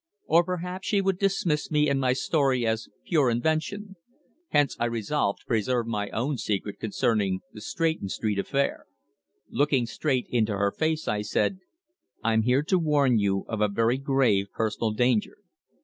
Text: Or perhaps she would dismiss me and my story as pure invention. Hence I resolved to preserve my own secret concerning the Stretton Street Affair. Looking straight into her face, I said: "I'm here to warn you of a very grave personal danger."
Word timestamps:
Or 0.25 0.43
perhaps 0.43 0.87
she 0.87 0.99
would 0.99 1.19
dismiss 1.19 1.69
me 1.69 1.87
and 1.87 1.99
my 1.99 2.13
story 2.13 2.65
as 2.65 2.89
pure 3.05 3.29
invention. 3.29 3.97
Hence 4.49 4.75
I 4.79 4.85
resolved 4.85 5.41
to 5.41 5.45
preserve 5.45 5.85
my 5.85 6.09
own 6.09 6.39
secret 6.39 6.79
concerning 6.79 7.41
the 7.53 7.61
Stretton 7.61 8.09
Street 8.09 8.39
Affair. 8.39 8.87
Looking 9.51 9.85
straight 9.85 10.25
into 10.31 10.53
her 10.57 10.71
face, 10.71 11.07
I 11.07 11.21
said: 11.21 11.59
"I'm 12.23 12.41
here 12.41 12.63
to 12.63 12.79
warn 12.79 13.19
you 13.19 13.45
of 13.47 13.61
a 13.61 13.67
very 13.67 13.99
grave 13.99 14.47
personal 14.51 14.89
danger." 14.89 15.37